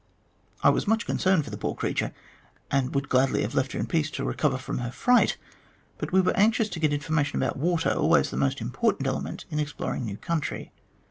[0.63, 2.11] I was much concerned for the poor creature,
[2.71, 5.37] and would gladly have left her in peace to recover from her fright,
[5.99, 9.59] but we were anxious to get information about water, always the most important element in
[9.59, 10.71] exploring new country.